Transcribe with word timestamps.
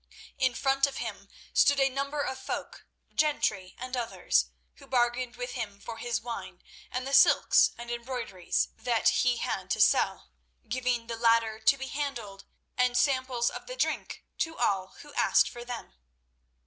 In 0.39 0.55
front 0.55 0.87
of 0.87 0.97
him 0.97 1.29
stood 1.53 1.79
a 1.79 1.87
number 1.87 2.21
of 2.23 2.39
folk, 2.39 2.87
gentry 3.13 3.75
and 3.77 3.95
others, 3.95 4.47
who 4.77 4.87
bargained 4.87 5.35
with 5.35 5.51
him 5.51 5.79
for 5.79 5.97
his 5.97 6.19
wine 6.19 6.63
and 6.89 7.05
the 7.05 7.13
silks 7.13 7.69
and 7.77 7.91
embroideries 7.91 8.69
that 8.77 9.09
he 9.09 9.37
had 9.37 9.69
to 9.69 9.79
sell, 9.79 10.31
giving 10.67 11.05
the 11.05 11.17
latter 11.17 11.59
to 11.59 11.77
be 11.77 11.85
handled 11.85 12.45
and 12.79 12.97
samples 12.97 13.51
of 13.51 13.67
the 13.67 13.75
drink 13.75 14.25
to 14.39 14.57
all 14.57 14.95
who 15.03 15.13
asked 15.13 15.47
for 15.47 15.63
them. 15.63 15.93